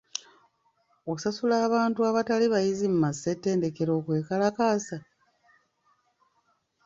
[1.13, 4.97] Osasula abantu abatali bayizi mu massetendekero okwekalakaasa?